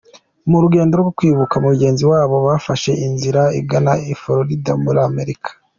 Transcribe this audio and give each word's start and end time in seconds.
Mu 0.49 0.57
rugendo 0.63 0.93
rwo 1.01 1.11
kwibuka 1.17 1.55
mugenzi 1.67 2.03
wabo, 2.11 2.35
bafashe 2.47 2.91
inzira 3.05 3.41
igana 3.59 3.93
i 4.13 4.13
Florida 4.21 4.71
-muri 4.77 4.99
Amerika-. 5.11 5.51